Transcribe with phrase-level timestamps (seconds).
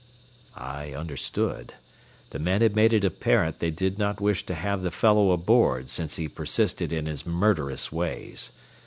[0.55, 1.75] I understood.
[2.31, 5.91] The men had made it apparent they did not wish to have the fellow aboard
[5.91, 8.51] since he persisted in his murderous ways.